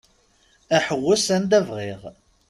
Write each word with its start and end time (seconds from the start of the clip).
Aḥewwes 0.75 1.25
anda 1.35 1.59
bɣiɣ. 1.67 2.01